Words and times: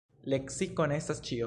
Leksiko 0.33 0.89
ne 0.93 1.01
estas 1.03 1.25
ĉio. 1.29 1.39